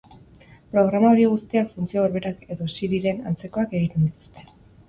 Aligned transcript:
Programa 0.75 1.11
horiek 1.15 1.29
guztiak 1.33 1.69
funtzio 1.75 2.05
berberak 2.05 2.43
edo 2.57 2.71
Siriren 2.79 3.23
antzekoak 3.33 3.77
egiten 3.83 4.09
dituzte. 4.11 4.51